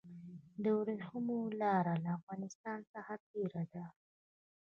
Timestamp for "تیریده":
3.27-3.85